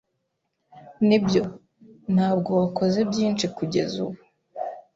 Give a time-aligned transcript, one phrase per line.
[1.07, 1.43] Nibyo,
[2.13, 4.21] ntabwo wakoze byinshi kugeza ubu.